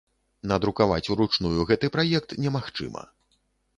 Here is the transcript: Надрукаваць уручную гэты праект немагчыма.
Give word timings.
Надрукаваць 0.51 1.11
уручную 1.15 1.61
гэты 1.73 1.93
праект 1.97 2.29
немагчыма. 2.47 3.09